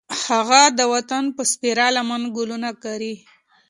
[0.25, 3.13] هغه د وطن په سپېره لمن ګلونه کري